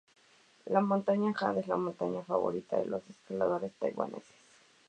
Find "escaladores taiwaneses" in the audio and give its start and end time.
3.07-4.33